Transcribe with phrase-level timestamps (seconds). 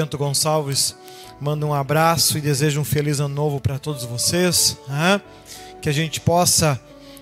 [0.00, 0.96] Bento Gonçalves
[1.38, 4.78] manda um abraço e deseja um feliz ano novo para todos vocês.
[4.88, 5.20] Né?
[5.82, 6.80] Que a gente possa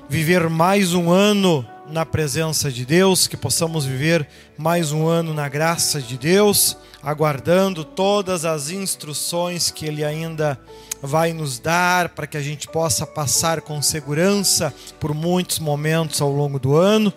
[0.08, 5.48] viver mais um ano na presença de Deus, que possamos viver mais um ano na
[5.48, 10.56] graça de Deus, aguardando todas as instruções que Ele ainda
[11.02, 16.30] vai nos dar para que a gente possa passar com segurança por muitos momentos ao
[16.30, 17.12] longo do ano.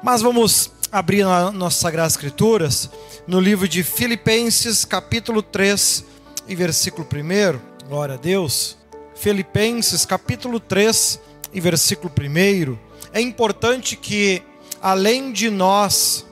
[0.00, 1.24] Mas vamos abrir
[1.54, 2.90] nossas Sagradas Escrituras
[3.26, 6.04] no livro de Filipenses, capítulo 3
[6.46, 7.88] e versículo 1.
[7.88, 8.76] Glória a Deus.
[9.14, 11.18] Filipenses, capítulo 3
[11.54, 12.78] e versículo 1.
[13.10, 14.42] É importante que,
[14.82, 16.26] além de nós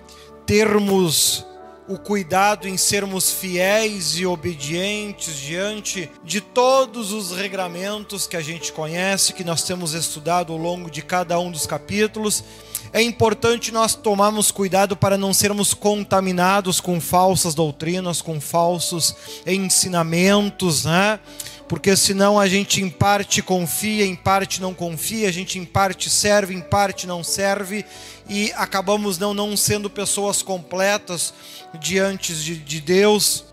[0.45, 1.47] termos
[1.89, 8.73] o cuidado em sermos fiéis e obedientes diante de todos os regramentos que a gente
[8.73, 12.45] conhece, que nós temos estudado ao longo de cada um dos capítulos.
[12.93, 19.15] É importante nós tomarmos cuidado para não sermos contaminados com falsas doutrinas, com falsos
[19.47, 21.21] ensinamentos, né?
[21.69, 26.11] Porque senão a gente em parte confia, em parte não confia, a gente em parte
[26.11, 27.85] serve, em parte não serve,
[28.29, 31.33] e acabamos não, não sendo pessoas completas
[31.79, 33.45] diante de, de Deus.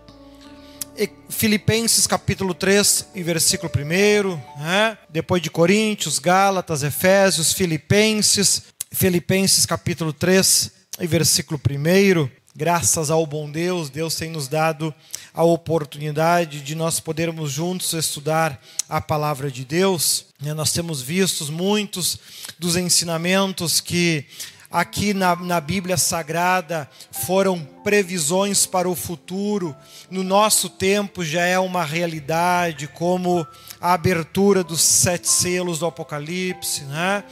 [1.28, 4.98] Filipenses capítulo 3 e versículo 1, né?
[5.08, 13.48] depois de Coríntios, Gálatas, Efésios, Filipenses, Filipenses capítulo 3 e versículo 1, graças ao bom
[13.48, 14.94] Deus, Deus tem nos dado
[15.34, 20.26] a oportunidade de nós podermos juntos estudar a palavra de Deus.
[20.40, 20.54] Né?
[20.54, 22.18] Nós temos visto muitos
[22.58, 24.24] dos ensinamentos que
[24.70, 29.76] aqui na, na Bíblia Sagrada foram previsões para o futuro,
[30.10, 33.46] no nosso tempo já é uma realidade, como
[33.80, 37.22] a abertura dos sete selos do Apocalipse, né?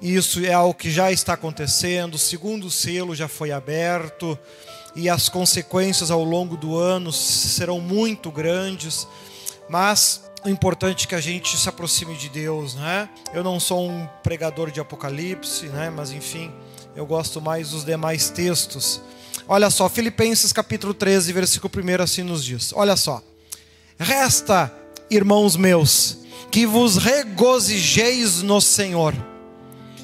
[0.00, 4.38] Isso é algo que já está acontecendo, o segundo selo já foi aberto
[4.96, 9.06] e as consequências ao longo do ano serão muito grandes,
[9.68, 13.10] mas o importante é que a gente se aproxime de Deus, né?
[13.34, 15.90] Eu não sou um pregador de Apocalipse, né?
[15.90, 16.50] Mas enfim,
[16.96, 19.02] eu gosto mais dos demais textos.
[19.46, 22.72] Olha só, Filipenses capítulo 13, versículo 1 assim nos diz.
[22.74, 23.22] Olha só.
[23.98, 24.72] Resta,
[25.10, 26.18] irmãos meus,
[26.50, 29.14] que vos regozijeis no Senhor.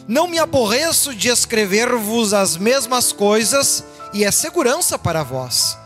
[0.07, 5.77] Não me aborreço de escrever-vos as mesmas coisas, e é segurança para vós.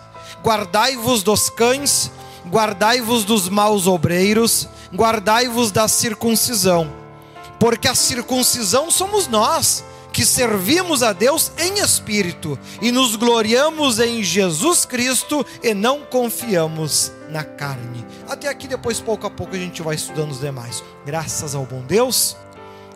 [0.42, 2.10] Guardai-vos dos cães
[2.48, 6.92] guardai-vos dos maus obreiros, guardai-vos da circuncisão,
[7.59, 14.25] porque a circuncisão somos nós, que servimos a Deus em espírito e nos gloriamos em
[14.25, 18.04] Jesus Cristo e não confiamos na carne.
[18.28, 20.82] Até aqui, depois, pouco a pouco, a gente vai estudando os demais.
[21.06, 22.36] Graças ao bom Deus,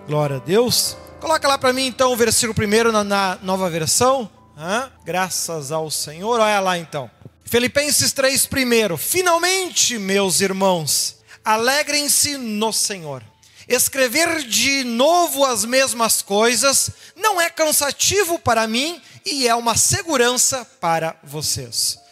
[0.09, 0.97] glória a Deus.
[1.25, 4.31] Coloca lá para mim então o versículo primeiro na, na nova versão.
[4.59, 4.93] Hã?
[5.07, 7.11] Graças ao Senhor, olha lá então.
[7.47, 8.99] Filipenses 3, primeiro.
[8.99, 13.23] Finalmente, meus irmãos, alegrem-se no Senhor.
[13.67, 20.63] Escrever de novo as mesmas coisas não é cansativo para mim e é uma segurança
[20.79, 22.04] para vocês.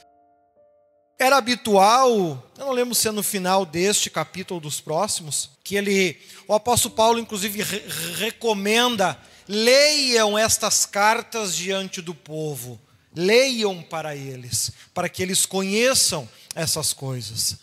[1.23, 6.21] Era habitual, eu não lembro se é no final deste capítulo dos próximos, que ele,
[6.49, 7.83] o apóstolo Paulo, inclusive, re
[8.17, 9.17] recomenda:
[9.47, 12.81] leiam estas cartas diante do povo
[13.15, 17.57] leiam para eles, para que eles conheçam essas coisas.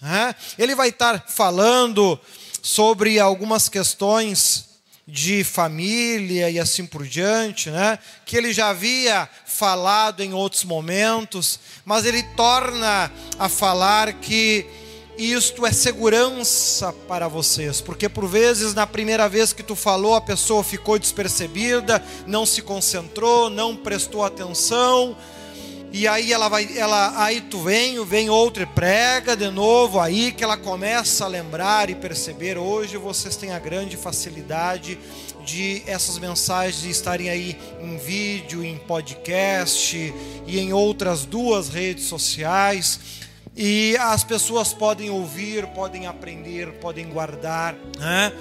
[0.57, 2.19] Ele vai estar falando
[2.61, 4.69] sobre algumas questões
[5.11, 7.97] de família e assim por diante, né?
[8.25, 14.65] que ele já havia falado em outros momentos, mas ele torna a falar que
[15.17, 20.21] isto é segurança para vocês, porque por vezes na primeira vez que tu falou a
[20.21, 25.17] pessoa ficou despercebida, não se concentrou, não prestou atenção,
[25.91, 30.31] e aí ela vai, ela, aí tu vem, vem outro e prega de novo, aí
[30.31, 32.57] que ela começa a lembrar e perceber.
[32.57, 35.00] Hoje vocês têm a grande facilidade
[35.44, 40.13] de essas mensagens estarem aí em vídeo, em podcast
[40.45, 43.00] e em outras duas redes sociais.
[43.61, 48.31] E as pessoas podem ouvir, podem aprender, podem guardar, né?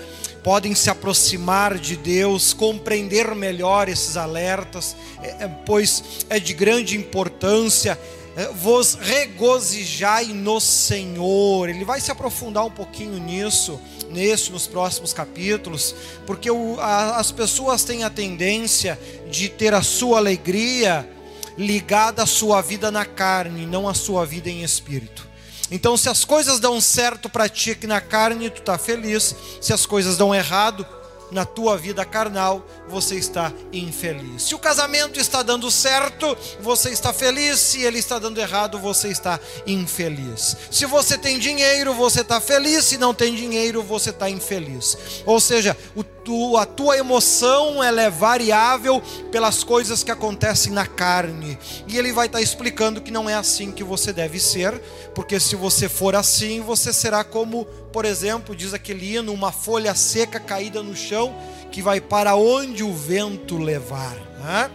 [0.44, 6.96] podem se aproximar de Deus, compreender melhor esses alertas, é, é pois é de grande
[6.96, 7.98] importância.
[8.36, 11.68] É, vos regozijai no Senhor.
[11.68, 13.80] Ele vai se aprofundar um pouquinho nisso,
[14.10, 15.96] nesse, nos próximos capítulos,
[16.28, 18.96] porque o, a, as pessoas têm a tendência
[19.28, 21.17] de ter a sua alegria
[21.58, 25.26] ligada à sua vida na carne, não à sua vida em espírito.
[25.70, 29.34] Então, se as coisas dão certo para ti aqui na carne, tu está feliz.
[29.60, 30.86] Se as coisas dão errado,
[31.30, 34.42] na tua vida carnal, você está infeliz.
[34.44, 37.58] Se o casamento está dando certo, você está feliz.
[37.58, 40.56] Se ele está dando errado, você está infeliz.
[40.70, 42.84] Se você tem dinheiro, você está feliz.
[42.84, 44.96] Se não tem dinheiro, você está infeliz.
[45.26, 49.02] Ou seja, o tu, a tua emoção ela é variável
[49.32, 51.58] pelas coisas que acontecem na carne.
[51.86, 54.78] E ele vai estar explicando que não é assim que você deve ser,
[55.14, 59.94] porque se você for assim, você será como, por exemplo, diz aquele hino, uma folha
[59.94, 61.34] seca caída no chão
[61.72, 64.14] que vai para onde o vento levar.
[64.38, 64.70] Né?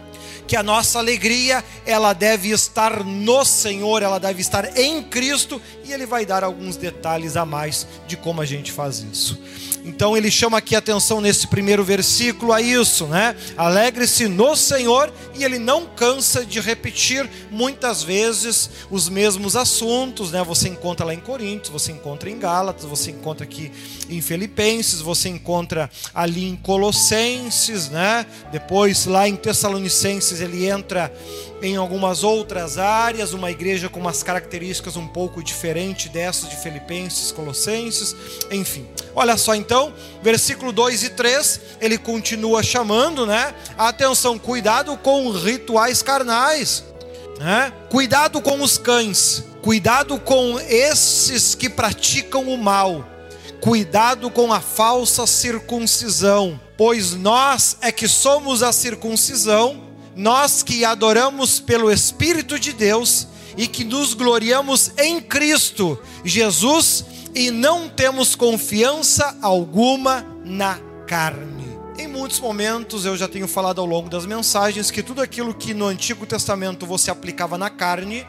[0.46, 5.90] que a nossa alegria ela deve estar no Senhor, ela deve estar em Cristo, e
[5.90, 9.40] ele vai dar alguns detalhes a mais de como a gente faz isso.
[9.84, 13.36] Então ele chama aqui atenção nesse primeiro versículo a isso, né?
[13.54, 20.42] Alegre-se no Senhor e ele não cansa de repetir muitas vezes os mesmos assuntos, né?
[20.42, 23.70] Você encontra lá em Coríntios, você encontra em Gálatas, você encontra aqui
[24.08, 28.24] em Filipenses, você encontra ali em Colossenses, né?
[28.50, 31.12] Depois lá em Tessalonicenses ele entra
[31.62, 37.32] em algumas outras áreas, uma igreja com umas características um pouco diferentes dessas de Filipenses,
[37.32, 38.14] Colossenses,
[38.50, 38.86] enfim.
[39.14, 43.54] Olha só então, versículo 2 e 3, ele continua chamando, né?
[43.78, 46.84] Atenção, cuidado com rituais carnais,
[47.38, 47.72] né?
[47.90, 53.08] Cuidado com os cães, cuidado com esses que praticam o mal.
[53.60, 61.58] Cuidado com a falsa circuncisão, pois nós é que somos a circuncisão nós que adoramos
[61.58, 63.26] pelo Espírito de Deus
[63.56, 67.04] e que nos gloriamos em Cristo Jesus
[67.34, 71.64] e não temos confiança alguma na carne.
[71.98, 75.72] Em muitos momentos eu já tenho falado ao longo das mensagens que tudo aquilo que
[75.72, 78.26] no Antigo Testamento você aplicava na carne,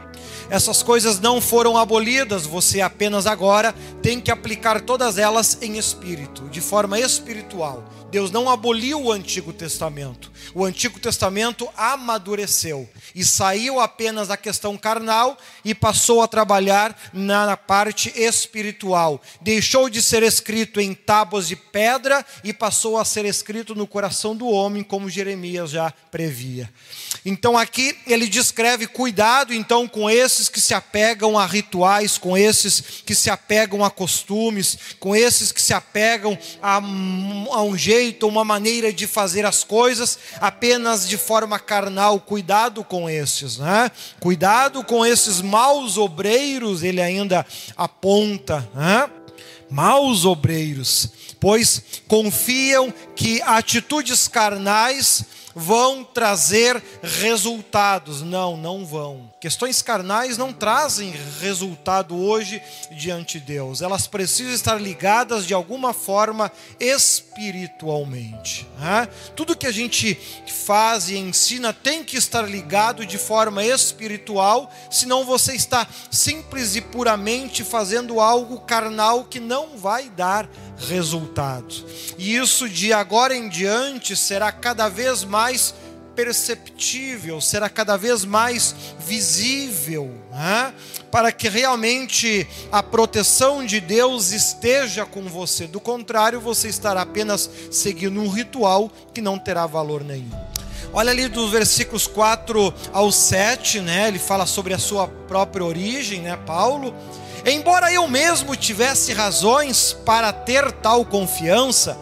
[0.50, 6.48] essas coisas não foram abolidas, você apenas agora tem que aplicar todas elas em espírito,
[6.50, 7.84] de forma espiritual.
[8.16, 10.32] Deus não aboliu o Antigo Testamento.
[10.54, 17.58] O Antigo Testamento amadureceu e saiu apenas da questão carnal e passou a trabalhar na
[17.58, 19.22] parte espiritual.
[19.42, 24.34] Deixou de ser escrito em tábuas de pedra e passou a ser escrito no coração
[24.34, 26.72] do homem, como Jeremias já previa.
[27.26, 32.80] Então aqui ele descreve cuidado então com esses que se apegam a rituais, com esses
[33.06, 38.28] que se apegam a costumes, com esses que se apegam a, a um jeito jeito,
[38.28, 42.20] uma maneira de fazer as coisas apenas de forma carnal.
[42.20, 43.90] Cuidado com esses, né?
[44.20, 49.10] Cuidado com esses maus obreiros, ele ainda aponta, né?
[49.70, 51.10] Maus obreiros,
[51.40, 55.26] pois confiam que atitudes carnais
[55.56, 58.22] vão trazer resultados.
[58.22, 59.32] Não, não vão.
[59.40, 62.62] Questões carnais não trazem resultado hoje
[62.92, 63.82] diante de Deus.
[63.82, 68.68] Elas precisam estar ligadas de alguma forma espiritualmente.
[68.78, 69.08] Né?
[69.36, 70.20] Tudo que a gente
[70.66, 76.82] faz e ensina tem que estar ligado de forma espiritual, senão você está simples e
[76.82, 81.86] puramente fazendo algo carnal que não vai dar resultados.
[82.18, 85.45] E isso de agora em diante será cada vez mais
[86.16, 90.74] perceptível, será cada vez mais visível, né?
[91.12, 95.68] para que realmente a proteção de Deus esteja com você.
[95.68, 100.32] Do contrário, você estará apenas seguindo um ritual que não terá valor nenhum.
[100.94, 104.08] Olha ali dos versículos 4 ao 7, né?
[104.08, 106.96] Ele fala sobre a sua própria origem, né, Paulo?
[107.46, 111.98] Embora eu mesmo tivesse razões para ter tal confiança,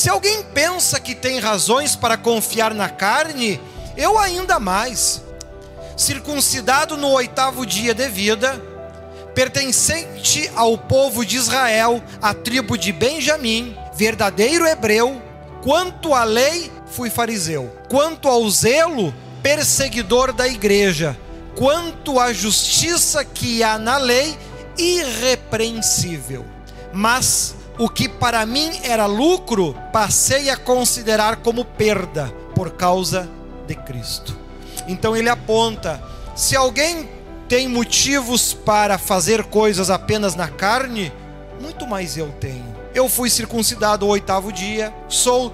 [0.00, 3.60] se alguém pensa que tem razões para confiar na carne,
[3.98, 5.22] eu ainda mais.
[5.94, 8.58] Circuncidado no oitavo dia de vida,
[9.34, 15.20] pertencente ao povo de Israel, à tribo de Benjamim, verdadeiro hebreu,
[15.62, 21.14] quanto à lei, fui fariseu, quanto ao zelo, perseguidor da igreja,
[21.54, 24.34] quanto à justiça que há na lei,
[24.78, 26.46] irrepreensível.
[26.90, 33.26] Mas o que para mim era lucro, passei a considerar como perda por causa
[33.66, 34.36] de Cristo.
[34.86, 35.98] Então ele aponta:
[36.36, 37.08] se alguém
[37.48, 41.10] tem motivos para fazer coisas apenas na carne,
[41.58, 42.76] muito mais eu tenho.
[42.94, 45.50] Eu fui circuncidado o oitavo dia, sou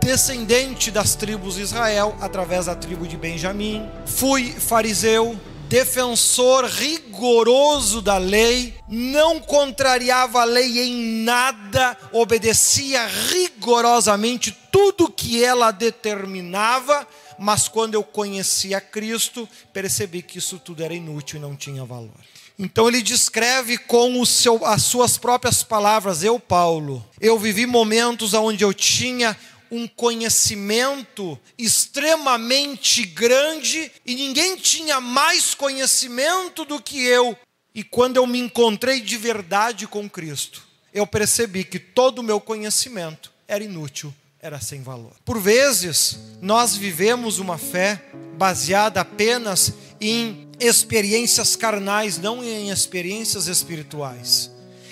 [0.00, 5.36] descendente das tribos de Israel através da tribo de Benjamim, fui fariseu,
[5.68, 15.70] defensor rigoroso da lei, não contrariava a lei em nada, obedecia rigorosamente tudo que ela
[15.70, 17.06] determinava,
[17.38, 22.14] mas quando eu conhecia Cristo, percebi que isso tudo era inútil e não tinha valor.
[22.58, 28.64] Então ele descreve com seu, as suas próprias palavras: Eu, Paulo, eu vivi momentos onde
[28.64, 29.36] eu tinha
[29.70, 37.36] um conhecimento extremamente grande e ninguém tinha mais conhecimento do que eu.
[37.74, 40.62] E quando eu me encontrei de verdade com Cristo,
[40.94, 45.12] eu percebi que todo o meu conhecimento era inútil, era sem valor.
[45.24, 48.02] Por vezes, nós vivemos uma fé
[48.38, 54.50] baseada apenas em experiências carnais, não em experiências espirituais,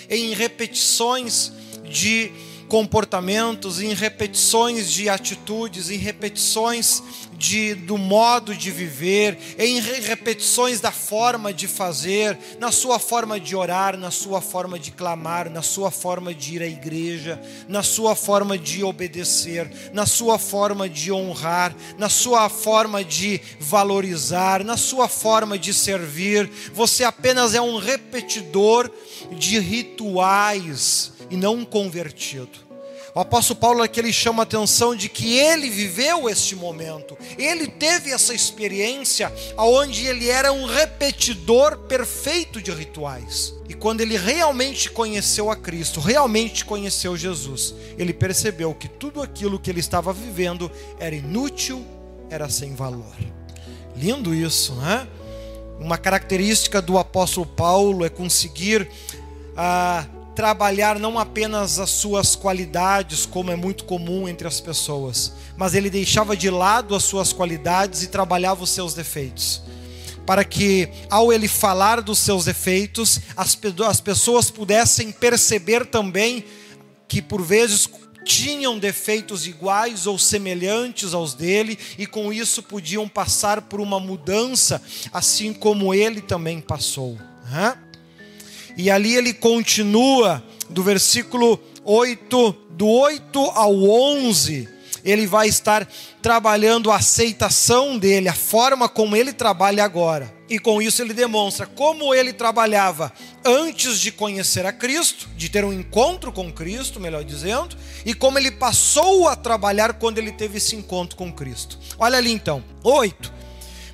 [0.09, 1.51] em repetições
[1.89, 2.31] de
[2.67, 7.03] comportamentos, em repetições de atitudes, em repetições
[7.37, 13.55] de, do modo de viver, em repetições da forma de fazer, na sua forma de
[13.55, 18.15] orar, na sua forma de clamar, na sua forma de ir à igreja, na sua
[18.15, 25.07] forma de obedecer, na sua forma de honrar, na sua forma de valorizar, na sua
[25.07, 26.49] forma de servir.
[26.73, 28.89] Você apenas é um repetidor
[29.31, 32.65] de rituais e não um convertido.
[33.15, 37.17] O apóstolo Paulo aqui ele chama a atenção de que ele viveu este momento.
[37.37, 43.53] Ele teve essa experiência onde ele era um repetidor perfeito de rituais.
[43.69, 49.59] E quando ele realmente conheceu a Cristo, realmente conheceu Jesus, ele percebeu que tudo aquilo
[49.59, 51.85] que ele estava vivendo era inútil,
[52.29, 53.15] era sem valor.
[53.95, 55.07] Lindo isso, né?
[55.79, 58.89] Uma característica do apóstolo Paulo é conseguir
[59.55, 60.05] ah,
[60.35, 65.89] trabalhar não apenas as suas qualidades, como é muito comum entre as pessoas, mas ele
[65.89, 69.61] deixava de lado as suas qualidades e trabalhava os seus defeitos.
[70.25, 76.43] Para que, ao ele falar dos seus defeitos, as, as pessoas pudessem perceber também
[77.07, 77.87] que, por vezes,
[78.25, 84.81] tinham defeitos iguais ou semelhantes aos dele, e com isso podiam passar por uma mudança,
[85.13, 87.11] assim como ele também passou.
[87.11, 87.84] Uhum.
[88.77, 94.67] E ali ele continua do versículo 8, do 8 ao 11,
[95.03, 95.87] ele vai estar
[96.21, 100.33] trabalhando a aceitação dele, a forma como ele trabalha agora.
[100.49, 103.13] E com isso ele demonstra como ele trabalhava
[103.43, 108.39] antes de conhecer a Cristo, de ter um encontro com Cristo, melhor dizendo, e como
[108.39, 111.77] ele passou a trabalhar quando ele teve esse encontro com Cristo.
[111.99, 113.31] Olha ali então, 8.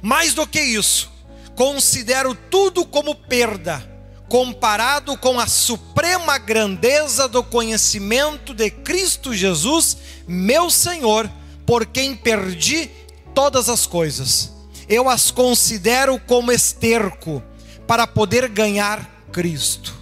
[0.02, 1.12] Mais do que isso,
[1.56, 3.91] considero tudo como perda
[4.32, 11.30] comparado com a suprema grandeza do conhecimento de Cristo Jesus, meu Senhor,
[11.66, 12.90] por quem perdi
[13.36, 14.50] todas as coisas.
[14.88, 17.44] Eu as considero como esterco
[17.86, 19.94] para poder ganhar Cristo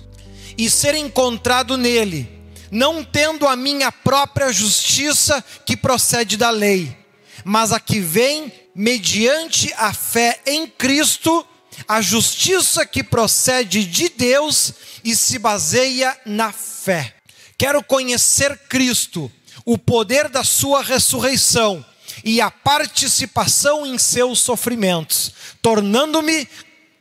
[0.55, 2.29] e ser encontrado nele,
[2.69, 6.95] não tendo a minha própria justiça que procede da lei,
[7.43, 11.43] mas a que vem mediante a fé em Cristo
[11.87, 17.15] a justiça que procede de Deus e se baseia na fé.
[17.57, 19.31] Quero conhecer Cristo,
[19.65, 21.85] o poder da Sua ressurreição
[22.23, 25.31] e a participação em seus sofrimentos,
[25.61, 26.47] tornando-me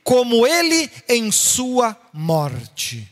[0.03, 3.09] como Ele em Sua morte,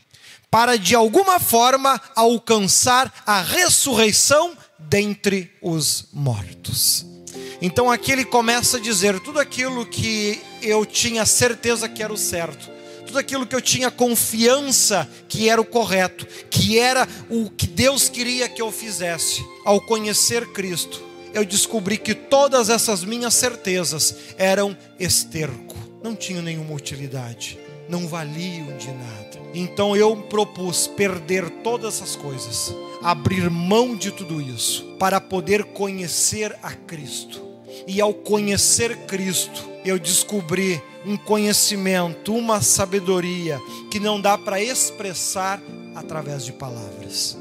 [0.49, 7.16] para de alguma forma alcançar a ressurreição dentre os mortos.
[7.61, 12.17] Então aqui ele começa a dizer tudo aquilo que eu tinha certeza que era o
[12.17, 12.69] certo,
[13.05, 18.09] tudo aquilo que eu tinha confiança que era o correto, que era o que Deus
[18.09, 19.43] queria que eu fizesse.
[19.65, 21.01] Ao conhecer Cristo,
[21.33, 28.77] eu descobri que todas essas minhas certezas eram esterco, não tinham nenhuma utilidade, não valiam
[28.77, 29.36] de nada.
[29.53, 36.57] Então eu propus perder todas essas coisas, abrir mão de tudo isso, para poder conhecer
[36.61, 37.41] a Cristo
[37.87, 45.61] e ao conhecer Cristo, eu descobri um conhecimento, uma sabedoria que não dá para expressar
[45.95, 47.37] através de palavras.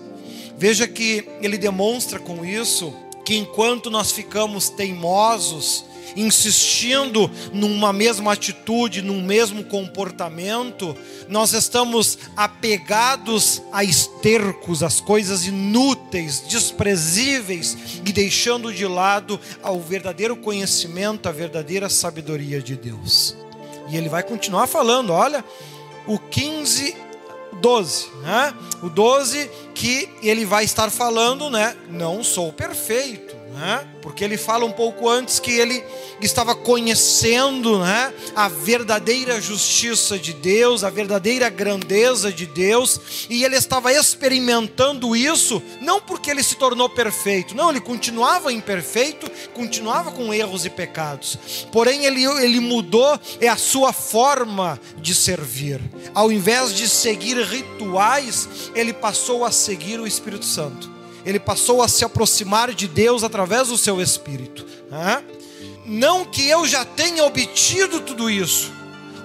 [0.56, 2.94] Veja que ele demonstra com isso
[3.24, 5.84] que enquanto nós ficamos teimosos,
[6.14, 10.96] insistindo numa mesma atitude, num mesmo comportamento,
[11.28, 20.36] nós estamos apegados a estercos, às coisas inúteis, desprezíveis e deixando de lado o verdadeiro
[20.36, 23.36] conhecimento, a verdadeira sabedoria de Deus.
[23.88, 25.44] E ele vai continuar falando, olha,
[26.06, 27.06] o 15
[27.60, 28.54] 12, né?
[28.82, 31.74] O 12 que ele vai estar falando, né?
[31.88, 33.25] Não sou perfeito
[33.56, 33.86] né?
[34.02, 35.82] porque ele fala um pouco antes que ele
[36.20, 38.12] estava conhecendo né?
[38.34, 45.62] a verdadeira justiça de Deus, a verdadeira grandeza de Deus, e ele estava experimentando isso,
[45.80, 51.66] não porque ele se tornou perfeito, não, ele continuava imperfeito, continuava com erros e pecados,
[51.72, 55.80] porém ele, ele mudou é a sua forma de servir,
[56.14, 60.95] ao invés de seguir rituais, ele passou a seguir o Espírito Santo
[61.26, 64.64] ele passou a se aproximar de Deus através do seu espírito.
[65.84, 68.72] Não que eu já tenha obtido tudo isso,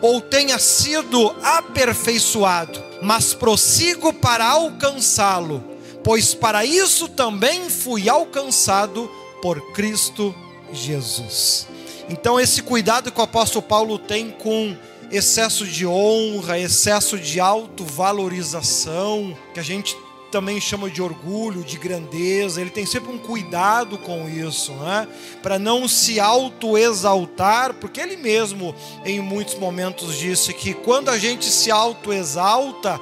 [0.01, 5.63] ou tenha sido aperfeiçoado, mas prossigo para alcançá-lo,
[6.03, 9.07] pois para isso também fui alcançado
[9.39, 10.33] por Cristo
[10.73, 11.67] Jesus.
[12.09, 14.75] Então, esse cuidado que o apóstolo Paulo tem com
[15.11, 19.95] excesso de honra, excesso de autovalorização, que a gente
[20.31, 25.07] também chama de orgulho, de grandeza, ele tem sempre um cuidado com isso, né?
[25.43, 28.73] para não se auto-exaltar, porque ele mesmo,
[29.05, 32.99] em muitos momentos, disse que quando a gente se auto-exalta,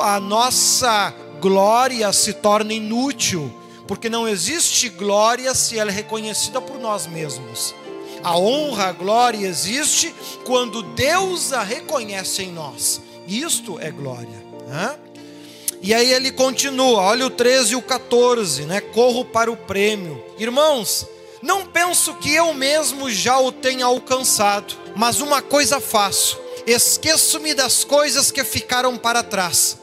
[0.00, 3.52] a nossa glória se torna inútil,
[3.86, 7.74] porque não existe glória se ela é reconhecida por nós mesmos.
[8.22, 13.00] A honra, a glória existe quando Deus a reconhece em nós.
[13.26, 14.42] Isto é glória.
[14.68, 14.96] Né?
[15.82, 18.80] E aí ele continua, olha o 13 e o 14, né?
[18.80, 20.24] Corro para o prêmio.
[20.38, 21.06] Irmãos,
[21.42, 27.82] não penso que eu mesmo já o tenha alcançado, mas uma coisa faço: esqueço-me das
[27.82, 29.76] coisas que ficaram para trás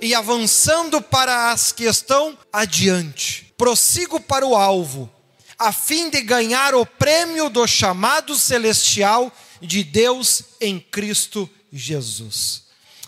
[0.00, 5.10] e avançando para as que estão adiante, prossigo para o alvo
[5.58, 12.65] a fim de ganhar o prêmio do chamado celestial de Deus em Cristo Jesus.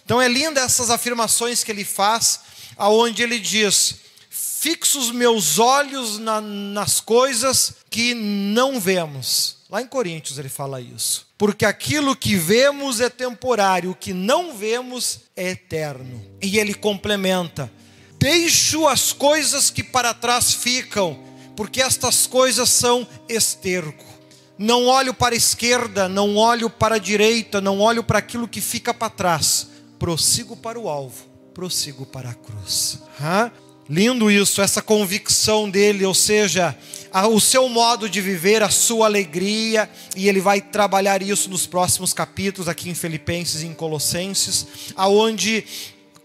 [0.09, 2.41] Então é linda essas afirmações que ele faz,
[2.79, 3.97] aonde ele diz:
[4.31, 9.59] fixo os meus olhos na, nas coisas que não vemos.
[9.69, 11.27] Lá em Coríntios ele fala isso.
[11.37, 16.25] Porque aquilo que vemos é temporário, o que não vemos é eterno.
[16.41, 17.71] E ele complementa:
[18.19, 21.23] deixo as coisas que para trás ficam
[21.55, 24.07] porque estas coisas são esterco.
[24.57, 28.62] Não olho para a esquerda, não olho para a direita, não olho para aquilo que
[28.62, 29.69] fica para trás.
[29.99, 32.99] Prossigo para o alvo, prossigo para a cruz.
[33.21, 33.50] Hã?
[33.90, 36.76] Lindo isso, essa convicção dele, ou seja,
[37.31, 42.12] o seu modo de viver, a sua alegria, e ele vai trabalhar isso nos próximos
[42.12, 45.64] capítulos, aqui em Filipenses e em Colossenses, aonde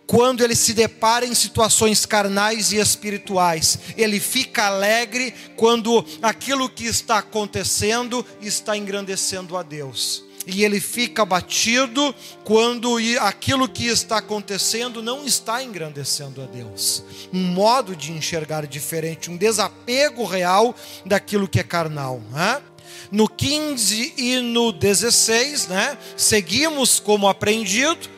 [0.06, 3.80] quando ele se depara em situações carnais e espirituais.
[3.96, 10.24] Ele fica alegre quando aquilo que está acontecendo está engrandecendo a Deus.
[10.46, 17.04] E ele fica abatido quando aquilo que está acontecendo não está engrandecendo a Deus.
[17.32, 20.76] Um modo de enxergar diferente, um desapego real
[21.06, 22.22] daquilo que é carnal.
[22.32, 22.62] Né?
[23.12, 28.14] No 15 e no 16, né, seguimos como aprendido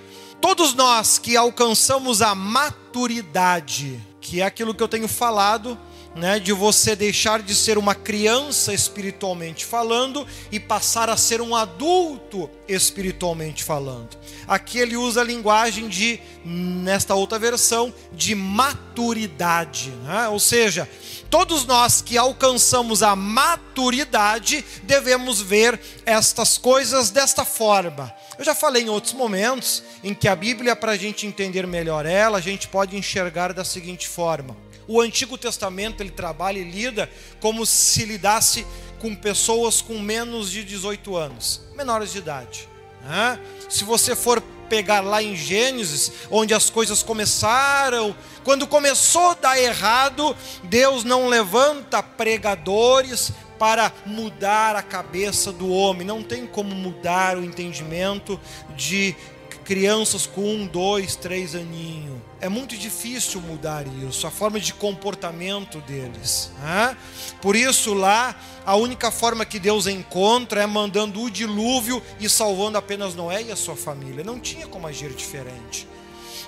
[0.45, 5.75] Todos nós que alcançamos a maturidade, que é aquilo que eu tenho falado,
[6.15, 11.53] né, de você deixar de ser uma criança espiritualmente falando e passar a ser um
[11.53, 14.17] adulto espiritualmente falando.
[14.47, 20.29] Aqui ele usa a linguagem de, nesta outra versão, de maturidade, né?
[20.29, 20.89] ou seja,
[21.29, 28.13] todos nós que alcançamos a maturidade devemos ver estas coisas desta forma.
[28.37, 32.05] Eu já falei em outros momentos em que a Bíblia, para a gente entender melhor
[32.05, 34.55] ela, a gente pode enxergar da seguinte forma:
[34.87, 38.65] o Antigo Testamento ele trabalha e lida como se lidasse
[38.99, 42.69] com pessoas com menos de 18 anos, menores de idade.
[43.03, 43.39] Né?
[43.69, 49.59] Se você for pegar lá em Gênesis, onde as coisas começaram, quando começou a dar
[49.59, 57.37] errado, Deus não levanta pregadores para mudar a cabeça do homem, não tem como mudar
[57.37, 58.39] o entendimento
[58.75, 59.15] de
[59.63, 62.19] crianças com um, dois, três aninhos.
[62.41, 66.51] É muito difícil mudar isso, a forma de comportamento deles.
[66.59, 66.97] Né?
[67.41, 72.77] Por isso, lá, a única forma que Deus encontra é mandando o dilúvio e salvando
[72.77, 74.23] apenas Noé e a sua família.
[74.23, 75.87] Não tinha como agir diferente.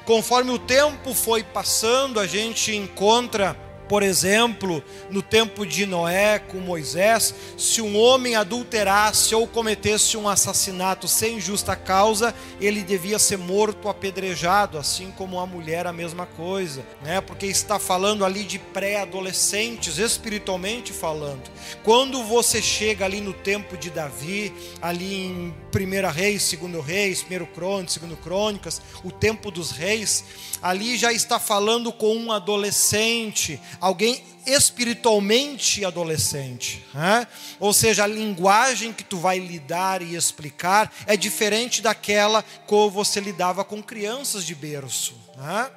[0.05, 6.57] Conforme o tempo foi passando, a gente encontra por exemplo, no tempo de Noé com
[6.57, 13.37] Moisés, se um homem adulterasse ou cometesse um assassinato sem justa causa, ele devia ser
[13.37, 17.21] morto apedrejado, assim como a mulher a mesma coisa, né?
[17.21, 21.49] Porque está falando ali de pré-adolescentes, espiritualmente falando.
[21.83, 27.45] Quando você chega ali no tempo de Davi, ali em 1 Reis, 2 Reis, 1
[27.53, 30.23] Crônicas, 2 Crônicas, o tempo dos reis,
[30.61, 36.85] ali já está falando com um adolescente, alguém espiritualmente adolescente.
[36.93, 37.27] Né?
[37.59, 43.19] Ou seja, a linguagem que tu vai lidar e explicar é diferente daquela como você
[43.19, 45.15] lidava com crianças de berço.
[45.35, 45.69] Né?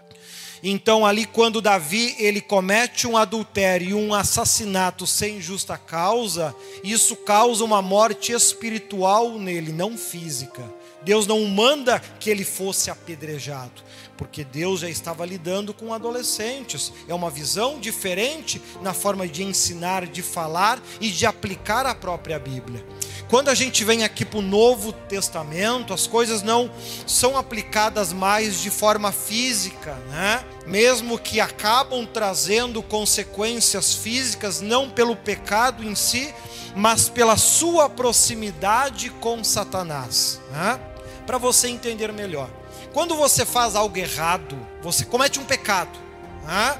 [0.62, 7.16] Então ali quando Davi ele comete um adultério e um assassinato sem justa causa, isso
[7.16, 10.62] causa uma morte espiritual nele, não física.
[11.02, 13.82] Deus não manda que ele fosse apedrejado,
[14.20, 16.92] porque Deus já estava lidando com adolescentes.
[17.08, 22.38] É uma visão diferente na forma de ensinar, de falar e de aplicar a própria
[22.38, 22.84] Bíblia.
[23.30, 26.70] Quando a gente vem aqui para o Novo Testamento, as coisas não
[27.06, 30.44] são aplicadas mais de forma física, né?
[30.66, 36.34] mesmo que acabam trazendo consequências físicas, não pelo pecado em si,
[36.76, 40.38] mas pela sua proximidade com Satanás.
[40.50, 40.78] Né?
[41.24, 42.59] Para você entender melhor,
[42.92, 45.98] quando você faz algo errado, você comete um pecado,
[46.44, 46.78] né?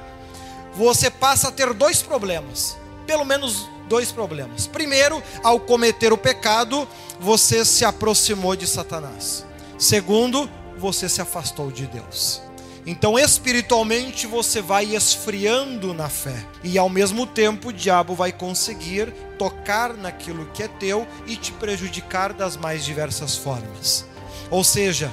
[0.75, 4.67] você passa a ter dois problemas, pelo menos dois problemas.
[4.67, 6.87] Primeiro, ao cometer o pecado,
[7.19, 9.45] você se aproximou de Satanás.
[9.79, 12.41] Segundo, você se afastou de Deus.
[12.87, 19.13] Então, espiritualmente, você vai esfriando na fé, e ao mesmo tempo, o diabo vai conseguir
[19.39, 24.07] tocar naquilo que é teu e te prejudicar das mais diversas formas.
[24.51, 25.13] Ou seja,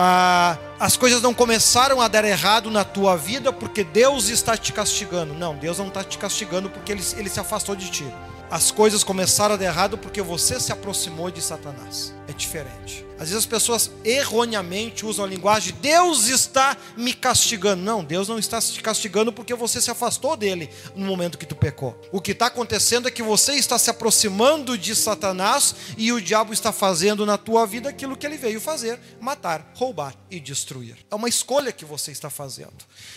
[0.00, 4.72] ah, as coisas não começaram a dar errado na tua vida porque Deus está te
[4.72, 5.34] castigando.
[5.34, 8.06] Não, Deus não está te castigando porque ele, ele se afastou de ti.
[8.48, 12.14] As coisas começaram a dar errado porque você se aproximou de Satanás.
[12.28, 13.08] É diferente.
[13.14, 17.82] Às vezes as pessoas erroneamente usam a linguagem: Deus está me castigando.
[17.82, 21.56] Não, Deus não está te castigando porque você se afastou dele no momento que tu
[21.56, 22.00] pecou.
[22.12, 26.52] O que está acontecendo é que você está se aproximando de Satanás e o diabo
[26.52, 30.98] está fazendo na tua vida aquilo que ele veio fazer: matar, roubar e destruir.
[31.10, 32.76] É uma escolha que você está fazendo.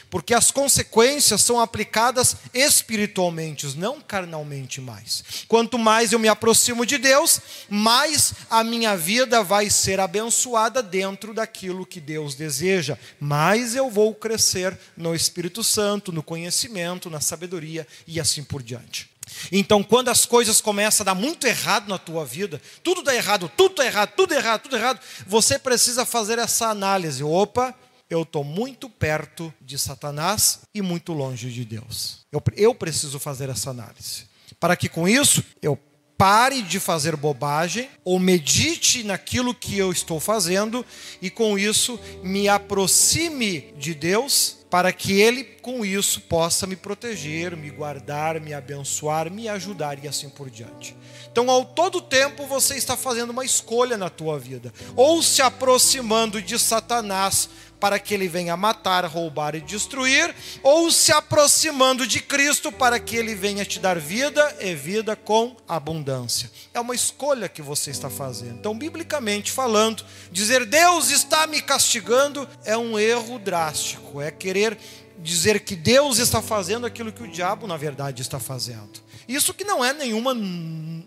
[0.09, 5.23] Porque as consequências são aplicadas espiritualmente, não carnalmente mais.
[5.47, 11.33] Quanto mais eu me aproximo de Deus, mais a minha vida vai ser abençoada dentro
[11.33, 17.85] daquilo que Deus deseja, mais eu vou crescer no Espírito Santo, no conhecimento, na sabedoria
[18.07, 19.09] e assim por diante.
[19.51, 23.51] Então, quando as coisas começam a dar muito errado na tua vida, tudo dá errado,
[23.57, 27.23] tudo dá errado, tudo errado, tudo errado, você precisa fazer essa análise.
[27.23, 27.73] Opa,
[28.09, 32.19] eu estou muito perto de Satanás e muito longe de Deus.
[32.31, 34.25] Eu, eu preciso fazer essa análise.
[34.59, 35.79] Para que com isso eu
[36.21, 40.85] pare de fazer bobagem ou medite naquilo que eu estou fazendo
[41.19, 47.57] e com isso me aproxime de Deus para que Ele com isso possa me proteger,
[47.57, 50.95] me guardar, me abençoar, me ajudar e assim por diante.
[51.31, 56.39] Então, ao todo tempo você está fazendo uma escolha na tua vida, ou se aproximando
[56.39, 57.49] de Satanás
[57.81, 63.17] para que ele venha matar, roubar e destruir, ou se aproximando de Cristo para que
[63.17, 66.51] ele venha te dar vida e vida com abundância.
[66.75, 68.59] É uma escolha que você está fazendo.
[68.59, 74.77] Então, biblicamente falando, dizer Deus está me castigando é um erro drástico, é querer
[75.17, 79.01] dizer que Deus está fazendo aquilo que o diabo, na verdade, está fazendo.
[79.27, 80.35] Isso que não é nenhuma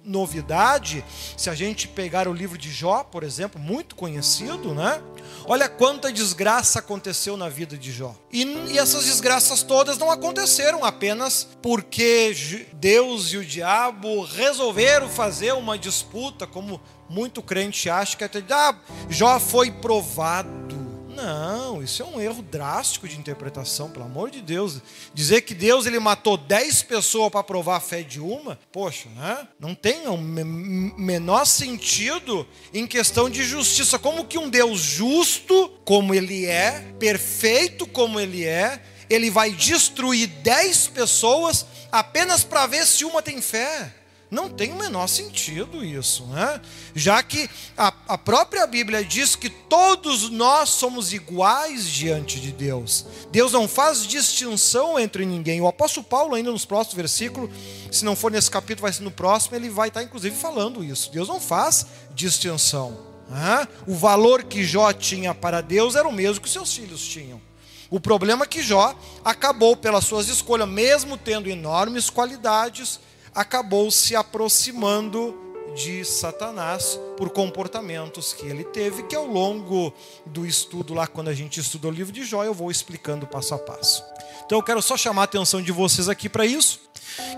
[0.05, 1.05] novidade,
[1.37, 5.01] se a gente pegar o livro de Jó, por exemplo, muito conhecido, né?
[5.47, 8.15] Olha quanta desgraça aconteceu na vida de Jó.
[8.33, 12.37] E, e essas desgraças todas não aconteceram apenas porque
[12.75, 18.75] Deus e o diabo resolveram fazer uma disputa, como muito crente acha que até ah,
[19.09, 20.84] Jó foi provado
[21.15, 24.81] não, isso é um erro drástico de interpretação, pelo amor de Deus.
[25.15, 29.49] Dizer que Deus ele matou 10 pessoas para provar a fé de uma, poxa, né?
[29.59, 33.99] não tem o menor sentido em questão de justiça.
[33.99, 40.27] Como que um Deus justo, como ele é, perfeito como ele é, ele vai destruir
[40.27, 44.04] 10 pessoas apenas para ver se uma tem fé?
[44.35, 46.61] Não tem o menor sentido isso, né?
[46.93, 53.07] Já que a, a própria Bíblia diz que todos nós somos iguais diante de Deus.
[53.31, 55.61] Deus não faz distinção entre ninguém.
[55.61, 57.49] O apóstolo Paulo, ainda nos próximos versículos,
[57.93, 61.13] se não for nesse capítulo, vai ser no próximo, ele vai estar inclusive falando isso.
[61.13, 62.99] Deus não faz distinção.
[63.29, 63.69] Né?
[63.87, 67.41] O valor que Jó tinha para Deus era o mesmo que seus filhos tinham.
[67.89, 72.99] O problema é que Jó acabou pelas suas escolhas, mesmo tendo enormes qualidades,
[73.35, 75.43] acabou se aproximando
[75.75, 79.93] de Satanás por comportamentos que ele teve, que ao longo
[80.25, 83.55] do estudo lá, quando a gente estuda o livro de Jó, eu vou explicando passo
[83.55, 84.05] a passo.
[84.47, 86.81] Então eu quero só chamar a atenção de vocês aqui para isso,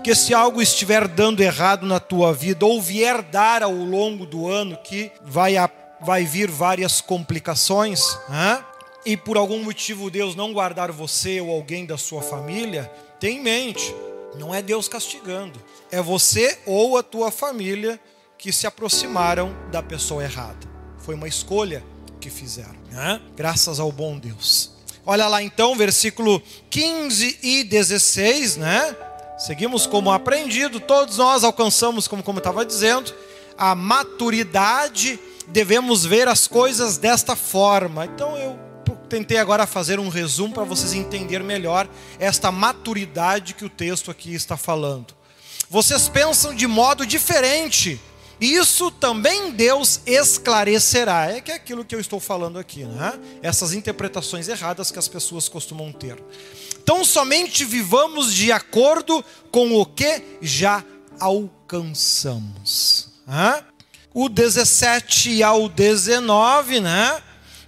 [0.03, 4.47] que se algo estiver dando errado na tua vida, ou vier dar ao longo do
[4.47, 5.69] ano, que vai, a,
[6.01, 8.17] vai vir várias complicações,
[9.05, 13.41] e por algum motivo Deus não guardar você ou alguém da sua família, tenha em
[13.41, 13.95] mente,
[14.35, 15.59] não é Deus castigando,
[15.91, 17.99] é você ou a tua família
[18.37, 20.67] que se aproximaram da pessoa errada.
[20.99, 21.83] Foi uma escolha
[22.19, 23.21] que fizeram, né?
[23.35, 24.71] graças ao bom Deus.
[25.05, 28.95] Olha lá então, versículo 15 e 16, né?
[29.37, 33.13] Seguimos como aprendido, todos nós alcançamos, como, como eu estava dizendo,
[33.57, 38.05] a maturidade devemos ver as coisas desta forma.
[38.05, 38.66] Então eu
[39.07, 41.87] tentei agora fazer um resumo para vocês entenderem melhor
[42.19, 45.15] esta maturidade que o texto aqui está falando.
[45.69, 47.99] Vocês pensam de modo diferente.
[48.39, 51.31] Isso também Deus esclarecerá.
[51.31, 53.19] É que é aquilo que eu estou falando aqui, né?
[53.41, 56.23] Essas interpretações erradas que as pessoas costumam ter.
[56.81, 60.85] Então somente vivamos de acordo com o que já
[61.19, 63.09] alcançamos.
[63.25, 63.63] Né?
[64.13, 67.21] O 17 ao 19, né?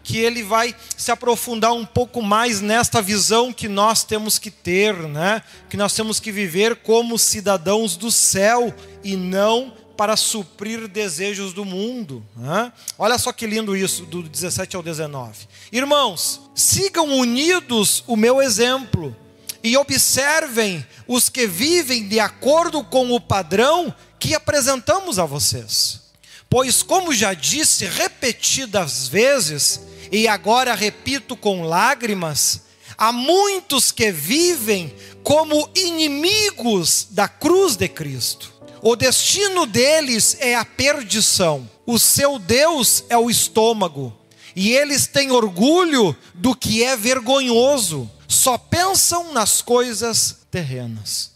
[0.10, 4.96] Que ele vai se aprofundar um pouco mais nesta visão que nós temos que ter,
[4.96, 5.44] né?
[5.70, 11.64] Que nós temos que viver como cidadãos do céu e não para suprir desejos do
[11.64, 12.26] mundo.
[12.36, 12.74] Né?
[12.98, 15.48] Olha só que lindo isso, do 17 ao 19.
[15.72, 19.16] Irmãos, sigam unidos o meu exemplo
[19.64, 26.02] e observem os que vivem de acordo com o padrão que apresentamos a vocês.
[26.50, 32.62] Pois, como já disse repetidas vezes, e agora repito com lágrimas,
[32.98, 34.94] há muitos que vivem
[35.24, 38.52] como inimigos da cruz de Cristo.
[38.82, 41.70] O destino deles é a perdição.
[41.86, 44.16] O seu Deus é o estômago.
[44.56, 48.10] E eles têm orgulho do que é vergonhoso.
[48.28, 51.32] Só pensam nas coisas terrenas.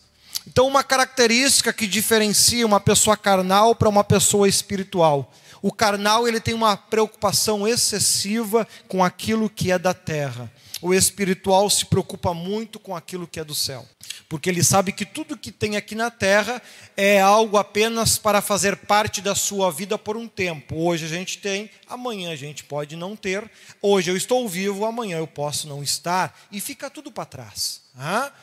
[0.48, 5.32] Então, uma característica que diferencia uma pessoa carnal para uma pessoa espiritual
[5.64, 10.52] o carnal ele tem uma preocupação excessiva com aquilo que é da terra.
[10.82, 13.88] O espiritual se preocupa muito com aquilo que é do céu,
[14.28, 16.62] porque ele sabe que tudo que tem aqui na terra
[16.98, 20.76] é algo apenas para fazer parte da sua vida por um tempo.
[20.76, 23.50] Hoje a gente tem, amanhã a gente pode não ter.
[23.82, 27.80] Hoje eu estou vivo, amanhã eu posso não estar e fica tudo para trás.
[27.98, 28.34] Ah?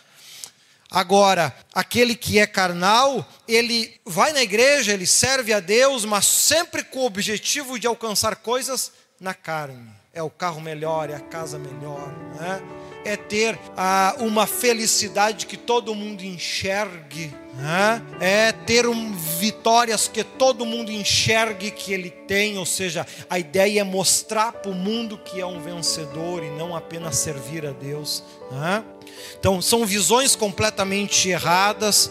[0.91, 6.83] Agora, aquele que é carnal, ele vai na igreja, ele serve a Deus, mas sempre
[6.83, 9.89] com o objetivo de alcançar coisas na carne.
[10.13, 12.09] É o carro melhor, é a casa melhor,
[12.41, 12.61] né?
[13.05, 18.03] É ter ah, uma felicidade que todo mundo enxergue, né?
[18.21, 23.81] é ter um, vitórias que todo mundo enxergue que ele tem, ou seja, a ideia
[23.81, 28.23] é mostrar para o mundo que é um vencedor e não apenas servir a Deus.
[28.51, 28.85] Né?
[29.39, 32.11] Então, são visões completamente erradas.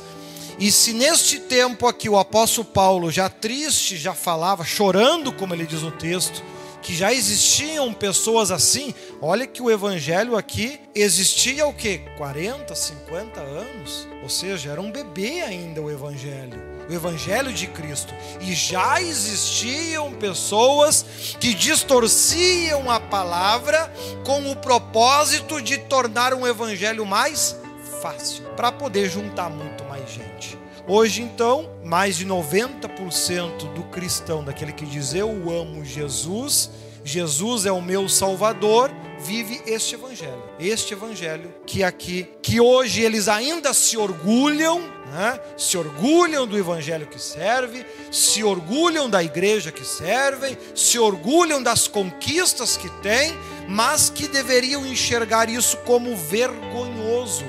[0.58, 5.66] E se neste tempo aqui o apóstolo Paulo, já triste, já falava, chorando, como ele
[5.66, 6.44] diz no texto,
[6.82, 12.00] que já existiam pessoas assim, olha que o evangelho aqui existia o que?
[12.18, 14.08] 40, 50 anos?
[14.24, 18.14] Ou seja, era um bebê ainda o evangelho o Evangelho de Cristo.
[18.42, 21.06] E já existiam pessoas
[21.40, 23.94] que distorciam a palavra
[24.26, 27.56] com o propósito de tornar um Evangelho mais
[28.02, 30.49] fácil, para poder juntar muito mais gente.
[30.92, 36.72] Hoje, então, mais de 90% do cristão, daquele que diz eu amo Jesus,
[37.04, 40.42] Jesus é o meu Salvador, vive este evangelho.
[40.60, 45.40] Este evangelho que aqui, que hoje eles ainda se orgulham, né?
[45.56, 51.88] se orgulham do evangelho que serve, se orgulham da igreja que servem, se orgulham das
[51.88, 57.46] conquistas que têm, mas que deveriam enxergar isso como vergonhoso.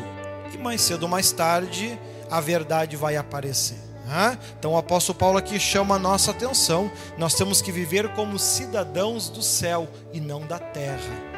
[0.53, 1.99] E mais cedo ou mais tarde,
[2.31, 3.79] a verdade vai aparecer.
[4.59, 6.91] Então o apóstolo Paulo aqui chama a nossa atenção.
[7.17, 11.31] Nós temos que viver como cidadãos do céu e não da terra.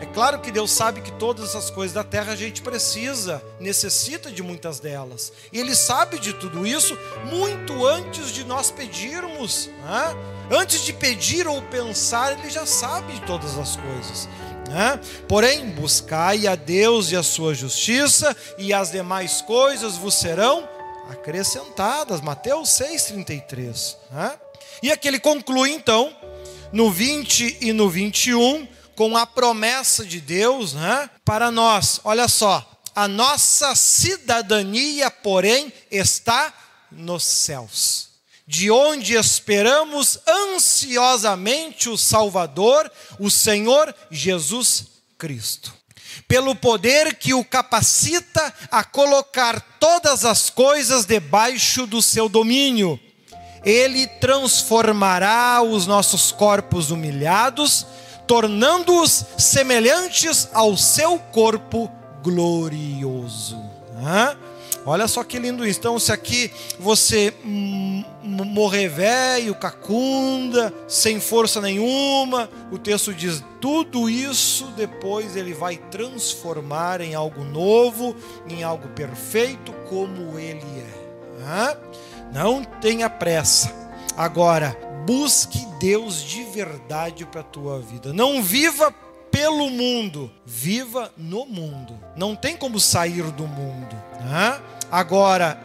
[0.00, 4.30] É claro que Deus sabe que todas essas coisas da terra a gente precisa, necessita
[4.30, 5.32] de muitas delas.
[5.52, 6.98] E Ele sabe de tudo isso
[7.30, 9.70] muito antes de nós pedirmos.
[10.50, 14.28] Antes de pedir ou pensar, Ele já sabe de todas as coisas.
[15.28, 20.68] Porém, buscai a Deus e a sua justiça, e as demais coisas vos serão
[21.10, 22.20] acrescentadas.
[22.20, 23.96] Mateus 6,33.
[24.82, 26.14] E aqui ele conclui então,
[26.72, 32.00] no 20 e no 21 com a promessa de Deus né, para nós.
[32.04, 36.52] Olha só, a nossa cidadania, porém, está
[36.90, 38.10] nos céus,
[38.46, 44.86] de onde esperamos ansiosamente o Salvador, o Senhor Jesus
[45.18, 45.72] Cristo.
[46.28, 53.00] Pelo poder que o capacita a colocar todas as coisas debaixo do seu domínio,
[53.64, 57.86] ele transformará os nossos corpos humilhados
[58.26, 61.90] tornando-os semelhantes ao seu corpo
[62.22, 63.58] glorioso.
[64.02, 64.36] Hã?
[64.86, 65.78] Olha só que lindo isso.
[65.78, 67.32] Então, se aqui você
[68.22, 77.00] morrer velho, cacunda, sem força nenhuma, o texto diz: tudo isso depois ele vai transformar
[77.00, 78.14] em algo novo,
[78.48, 81.76] em algo perfeito, como ele é.
[82.32, 83.72] Não tenha pressa.
[84.16, 88.12] Agora, Busque Deus de verdade para a tua vida.
[88.12, 88.90] Não viva
[89.30, 91.98] pelo mundo, viva no mundo.
[92.16, 93.94] Não tem como sair do mundo.
[94.22, 94.60] Né?
[94.94, 95.58] Agora,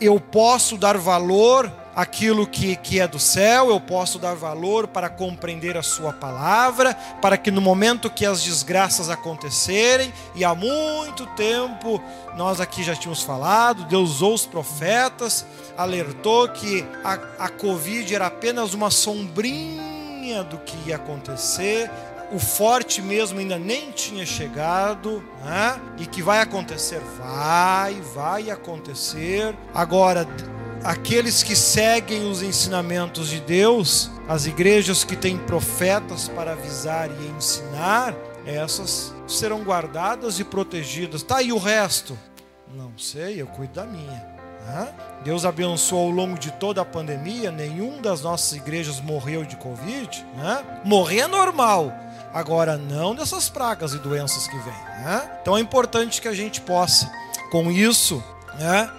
[0.00, 5.10] eu posso dar valor aquilo que, que é do céu, eu posso dar valor para
[5.10, 11.26] compreender a Sua palavra, para que no momento que as desgraças acontecerem, e há muito
[11.34, 12.00] tempo
[12.36, 15.44] nós aqui já tínhamos falado, Deus usou os profetas,
[15.76, 21.90] alertou que a, a Covid era apenas uma sombrinha do que ia acontecer,
[22.32, 25.80] o forte mesmo ainda nem tinha chegado, né?
[25.98, 29.54] e que vai acontecer, vai, vai acontecer.
[29.74, 30.26] Agora,
[30.84, 37.26] aqueles que seguem os ensinamentos de Deus, as igrejas que têm profetas para avisar e
[37.36, 38.14] ensinar,
[38.46, 41.22] essas serão guardadas e protegidas.
[41.22, 42.16] Tá aí o resto?
[42.74, 44.39] Não sei, eu cuido da minha.
[45.24, 50.24] Deus abençoou ao longo de toda a pandemia, nenhum das nossas igrejas morreu de Covid.
[50.36, 50.64] Né?
[50.84, 51.92] Morrer é normal,
[52.32, 55.04] agora não dessas pragas e doenças que vêm.
[55.04, 55.38] Né?
[55.42, 57.10] Então é importante que a gente possa,
[57.50, 58.22] com isso,
[58.58, 58.90] né,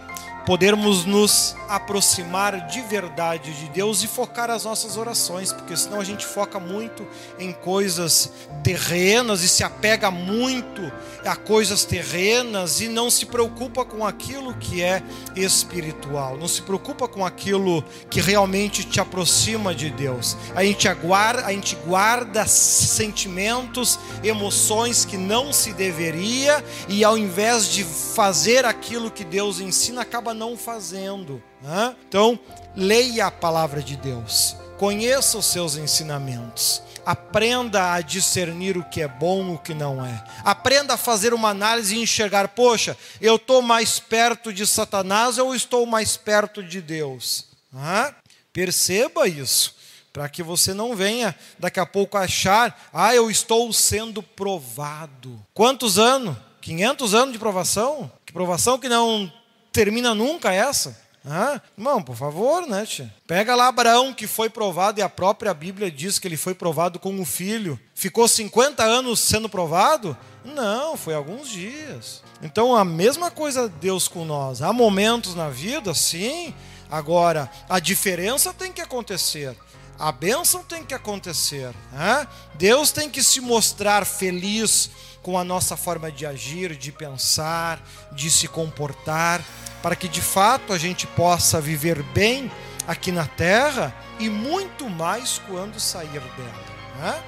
[0.45, 6.03] podermos nos aproximar de verdade de Deus e focar as nossas orações, porque senão a
[6.03, 7.07] gente foca muito
[7.39, 8.31] em coisas
[8.63, 10.91] terrenas e se apega muito
[11.25, 15.01] a coisas terrenas e não se preocupa com aquilo que é
[15.35, 20.35] espiritual, não se preocupa com aquilo que realmente te aproxima de Deus.
[20.55, 27.69] A gente aguarda, a gente guarda sentimentos, emoções que não se deveria e ao invés
[27.69, 31.41] de fazer aquilo que Deus ensina, acaba não fazendo.
[31.61, 31.95] Né?
[32.07, 32.39] Então,
[32.75, 39.07] leia a palavra de Deus, conheça os seus ensinamentos, aprenda a discernir o que é
[39.07, 40.23] bom e o que não é.
[40.43, 45.53] Aprenda a fazer uma análise e enxergar: poxa, eu estou mais perto de Satanás ou
[45.55, 47.45] estou mais perto de Deus?
[47.71, 48.13] Né?
[48.53, 49.75] Perceba isso
[50.11, 55.39] para que você não venha daqui a pouco achar, ah, eu estou sendo provado.
[55.53, 56.35] Quantos anos?
[56.61, 58.11] 500 anos de provação?
[58.25, 59.31] Que provação que não
[59.71, 60.99] termina nunca essa?
[61.23, 63.13] Ah, irmão, por favor, né, tia?
[63.27, 66.97] Pega lá Abraão, que foi provado, e a própria Bíblia diz que ele foi provado
[66.97, 67.79] com o filho.
[67.93, 70.17] Ficou 50 anos sendo provado?
[70.43, 72.23] Não, foi alguns dias.
[72.41, 74.63] Então, a mesma coisa Deus com nós.
[74.63, 76.55] Há momentos na vida, sim.
[76.89, 79.55] Agora, a diferença tem que acontecer.
[79.99, 81.71] A bênção tem que acontecer.
[81.91, 82.27] Né?
[82.55, 84.89] Deus tem que se mostrar feliz
[85.21, 87.81] com a nossa forma de agir, de pensar,
[88.11, 89.41] de se comportar
[89.81, 92.51] para que de fato a gente possa viver bem
[92.87, 96.65] aqui na terra e muito mais quando sair dela.
[96.99, 97.23] Né?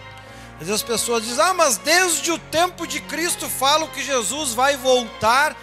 [0.53, 4.53] Às vezes as pessoas dizem: Ah, mas desde o tempo de Cristo falam que Jesus
[4.53, 5.55] vai voltar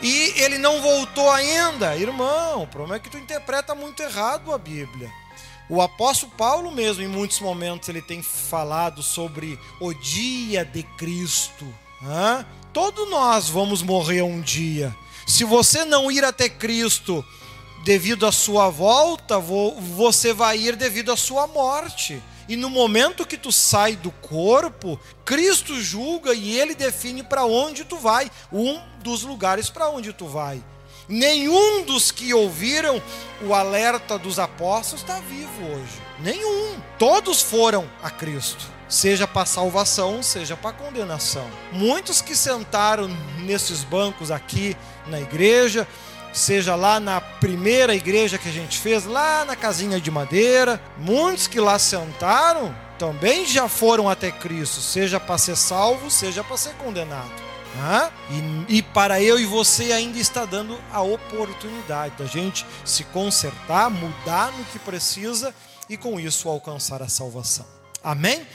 [0.00, 1.96] e ele não voltou ainda.
[1.96, 5.10] Irmão, o problema é que tu interpreta muito errado a Bíblia.
[5.70, 11.66] O apóstolo Paulo mesmo, em muitos momentos, ele tem falado sobre o dia de Cristo.
[12.00, 12.46] Né?
[12.72, 14.96] Todos nós vamos morrer um dia.
[15.26, 17.24] Se você não ir até Cristo
[17.84, 22.22] devido à sua volta, você vai ir devido à sua morte.
[22.48, 27.84] E no momento que tu sai do corpo, Cristo julga e ele define para onde
[27.84, 30.62] tu vai, um dos lugares para onde tu vai.
[31.08, 33.02] Nenhum dos que ouviram
[33.42, 36.02] o alerta dos apóstolos está vivo hoje.
[36.20, 36.76] Nenhum.
[36.98, 41.46] Todos foram a Cristo seja para salvação, seja para condenação.
[41.70, 43.08] Muitos que sentaram
[43.40, 45.86] nesses bancos aqui na igreja,
[46.32, 51.46] seja lá na primeira igreja que a gente fez, lá na casinha de madeira, muitos
[51.46, 56.72] que lá sentaram também já foram até Cristo, seja para ser salvo, seja para ser
[56.74, 57.47] condenado.
[58.68, 63.90] E, e, para eu e você ainda está dando a oportunidade da gente se consertar,
[63.90, 65.54] mudar no que precisa
[65.88, 67.66] e com isso alcançar a salvação.
[68.02, 68.46] Amém?